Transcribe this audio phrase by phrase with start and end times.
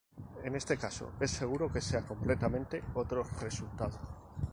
[0.43, 3.99] En este caso es seguro que sea completamente otro resultado.